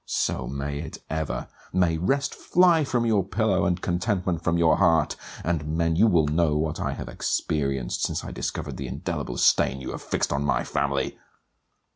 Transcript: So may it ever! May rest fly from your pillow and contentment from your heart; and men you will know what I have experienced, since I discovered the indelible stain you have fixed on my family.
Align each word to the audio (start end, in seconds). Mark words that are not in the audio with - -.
So 0.07 0.47
may 0.47 0.79
it 0.79 0.97
ever! 1.11 1.47
May 1.71 1.99
rest 1.99 2.33
fly 2.33 2.83
from 2.83 3.05
your 3.05 3.23
pillow 3.23 3.65
and 3.67 3.79
contentment 3.79 4.43
from 4.43 4.57
your 4.57 4.77
heart; 4.77 5.15
and 5.43 5.77
men 5.77 5.95
you 5.95 6.07
will 6.07 6.27
know 6.27 6.57
what 6.57 6.79
I 6.79 6.93
have 6.93 7.07
experienced, 7.07 8.01
since 8.01 8.23
I 8.25 8.31
discovered 8.31 8.77
the 8.77 8.87
indelible 8.87 9.37
stain 9.37 9.79
you 9.79 9.91
have 9.91 10.01
fixed 10.01 10.33
on 10.33 10.43
my 10.43 10.63
family. 10.63 11.19